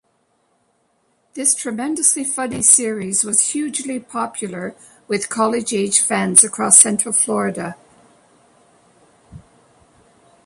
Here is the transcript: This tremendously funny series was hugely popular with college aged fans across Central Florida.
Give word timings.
This 1.35 1.53
tremendously 1.53 2.23
funny 2.23 2.63
series 2.63 3.23
was 3.23 3.49
hugely 3.49 3.99
popular 3.99 4.75
with 5.07 5.29
college 5.29 5.75
aged 5.75 6.03
fans 6.03 6.43
across 6.43 6.79
Central 6.79 7.13
Florida. 7.13 7.75